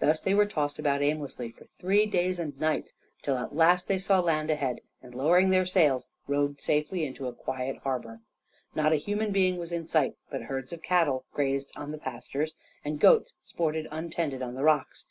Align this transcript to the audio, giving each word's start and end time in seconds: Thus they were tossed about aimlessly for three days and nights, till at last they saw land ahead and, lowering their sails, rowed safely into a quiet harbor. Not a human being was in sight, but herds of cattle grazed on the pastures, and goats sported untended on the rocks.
Thus 0.00 0.20
they 0.20 0.34
were 0.34 0.46
tossed 0.46 0.80
about 0.80 1.00
aimlessly 1.00 1.52
for 1.52 1.64
three 1.64 2.04
days 2.04 2.40
and 2.40 2.58
nights, 2.58 2.92
till 3.22 3.36
at 3.36 3.54
last 3.54 3.86
they 3.86 3.98
saw 3.98 4.18
land 4.18 4.50
ahead 4.50 4.80
and, 5.00 5.14
lowering 5.14 5.50
their 5.50 5.64
sails, 5.64 6.10
rowed 6.26 6.60
safely 6.60 7.04
into 7.04 7.28
a 7.28 7.32
quiet 7.32 7.76
harbor. 7.84 8.20
Not 8.74 8.92
a 8.92 8.96
human 8.96 9.30
being 9.30 9.58
was 9.58 9.70
in 9.70 9.86
sight, 9.86 10.16
but 10.28 10.42
herds 10.42 10.72
of 10.72 10.82
cattle 10.82 11.24
grazed 11.32 11.70
on 11.76 11.92
the 11.92 11.98
pastures, 11.98 12.52
and 12.84 12.98
goats 12.98 13.34
sported 13.44 13.86
untended 13.92 14.42
on 14.42 14.54
the 14.56 14.64
rocks. 14.64 15.06